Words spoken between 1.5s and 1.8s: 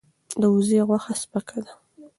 ده.